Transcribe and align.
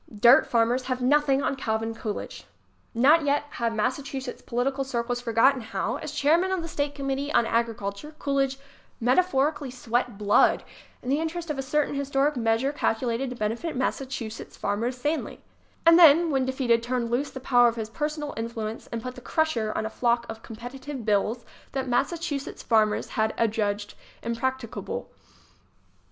"Dirt" 0.19 0.47
farmers 0.47 0.85
have 0.85 0.99
nothing 1.03 1.43
on 1.43 1.55
Calvin 1.55 1.93
Coolidge! 1.93 2.45
Not 2.95 3.23
yet 3.23 3.43
have 3.59 3.71
Massachusetts 3.71 4.41
political 4.41 4.83
circles 4.83 5.21
for 5.21 5.31
gotten 5.31 5.61
how, 5.61 5.97
as 5.97 6.11
chairman 6.11 6.49
of 6.49 6.63
the 6.63 6.67
state 6.67 6.95
committee 6.95 7.31
on 7.31 7.45
agriculture, 7.45 8.15
Coolidge 8.17 8.57
metaphorically 8.99 9.69
sweat 9.69 10.17
blood 10.17 10.63
in 11.03 11.09
the 11.09 11.19
interest 11.21 11.51
of 11.51 11.59
a 11.59 11.61
certain 11.61 11.93
historic 11.93 12.35
measure 12.35 12.73
cal 12.73 12.95
culated 12.95 13.29
to 13.29 13.35
benefit 13.35 13.75
Massachusetts 13.75 14.57
farmers 14.57 14.97
sanely 14.97 15.35
ŌĆö 15.35 15.39
and 15.85 15.99
then, 15.99 16.31
when 16.31 16.45
defeated, 16.47 16.81
turned 16.81 17.11
loose 17.11 17.29
the 17.29 17.39
power 17.39 17.67
of 17.67 17.75
his 17.75 17.87
personal 17.91 18.33
influence 18.35 18.87
and 18.87 19.03
put 19.03 19.13
the 19.13 19.21
crusher 19.21 19.71
on 19.75 19.85
a 19.85 19.89
flock 19.91 20.25
of 20.27 20.41
competitive 20.41 21.05
bills 21.05 21.45
that 21.73 21.87
Massachusetts 21.87 22.63
farmers 22.63 23.09
had 23.09 23.35
adjudged 23.37 23.93
impracticable. 24.23 25.11